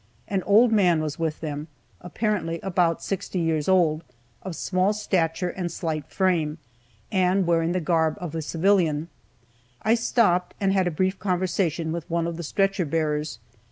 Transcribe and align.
An 0.27 0.41
old 0.47 0.71
man 0.71 0.99
was 0.99 1.19
with 1.19 1.41
them, 1.41 1.67
apparently 2.01 2.59
about 2.63 3.03
sixty 3.03 3.37
years 3.37 3.69
old, 3.69 4.03
of 4.41 4.55
small 4.55 4.93
stature 4.93 5.51
and 5.51 5.71
slight 5.71 6.07
frame, 6.07 6.57
and 7.11 7.45
wearing 7.45 7.71
the 7.71 7.79
garb 7.81 8.17
of 8.19 8.33
a 8.33 8.41
civilian. 8.41 9.09
I 9.83 9.93
stopped, 9.93 10.55
and 10.59 10.73
had 10.73 10.87
a 10.87 10.89
brief 10.89 11.19
conversation 11.19 11.91
with 11.91 12.09
one 12.09 12.25
of 12.25 12.35
the 12.37 12.41
stretcher 12.41 12.83
bearers. 12.87 13.37